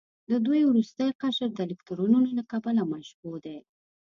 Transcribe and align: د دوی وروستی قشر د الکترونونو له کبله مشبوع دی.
د 0.29 0.31
دوی 0.45 0.61
وروستی 0.69 1.09
قشر 1.21 1.49
د 1.53 1.59
الکترونونو 1.67 2.29
له 2.37 2.43
کبله 2.51 2.81
مشبوع 2.93 3.35
دی. 3.45 3.57